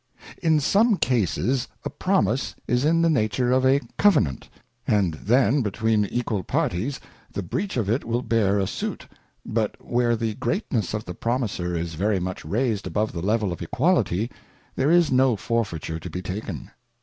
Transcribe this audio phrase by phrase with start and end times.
[0.41, 4.49] In some cases, a Promise is in the nature of a Covenant,
[4.87, 6.99] and then between equal parties
[7.31, 9.05] the breach of it will bear a Suit;
[9.45, 13.61] but where the greatness of the Promiser is very much raised above the level of
[13.61, 14.31] equality,
[14.75, 16.71] there is no Forfeiture to be taken.